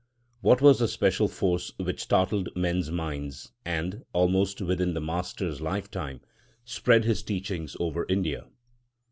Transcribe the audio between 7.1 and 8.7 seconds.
teachings over India?